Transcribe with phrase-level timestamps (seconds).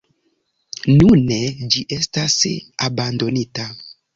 [1.01, 1.37] Nune
[1.75, 2.39] ĝi estas
[2.89, 3.69] abandonita.